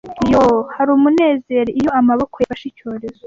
Yoo, 0.31 0.59
hari 0.75 0.89
umunezero 0.97 1.69
iyo 1.79 1.89
amaboko 1.99 2.35
yafashe 2.41 2.65
icyorezo 2.71 3.19